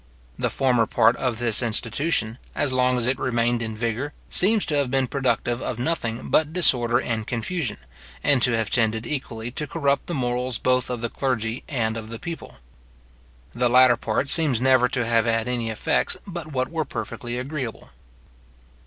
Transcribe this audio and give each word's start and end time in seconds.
The 0.39 0.49
former 0.49 0.87
part 0.87 1.15
of 1.17 1.37
this 1.37 1.61
institution, 1.61 2.39
as 2.55 2.73
long 2.73 2.97
as 2.97 3.05
it 3.05 3.19
remained 3.19 3.61
in 3.61 3.75
vigour, 3.75 4.13
seems 4.31 4.65
to 4.65 4.75
have 4.77 4.89
been 4.89 5.05
productive 5.05 5.61
of 5.61 5.77
nothing 5.77 6.27
but 6.31 6.51
disorder 6.53 6.97
and 6.99 7.27
confusion, 7.27 7.77
and 8.23 8.41
to 8.41 8.53
have 8.57 8.71
tended 8.71 9.05
equally 9.05 9.51
to 9.51 9.67
corrupt 9.67 10.07
the 10.07 10.15
morals 10.15 10.57
both 10.57 10.89
of 10.89 11.01
the 11.01 11.09
clergy 11.09 11.63
and 11.69 11.97
of 11.97 12.09
the 12.09 12.17
people. 12.17 12.55
The 13.51 13.69
latter 13.69 13.95
part 13.95 14.27
seems 14.27 14.59
never 14.59 14.87
to 14.89 15.05
have 15.05 15.25
had 15.25 15.47
any 15.47 15.69
effects 15.69 16.17
but 16.25 16.51
what 16.51 16.71
were 16.71 16.83
perfectly 16.83 17.37
agreeable. 17.37 17.91